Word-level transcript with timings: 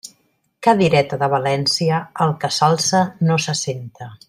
Cadireta 0.67 1.19
de 1.23 1.29
València, 1.33 2.01
el 2.25 2.33
que 2.45 2.51
s'alça 2.57 3.03
no 3.29 3.39
s'assenta. 3.47 4.11